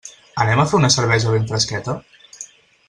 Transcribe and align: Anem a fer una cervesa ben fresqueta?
Anem 0.45 0.61
a 0.63 0.65
fer 0.71 0.79
una 0.79 0.89
cervesa 0.95 1.37
ben 1.37 1.47
fresqueta? 1.53 1.99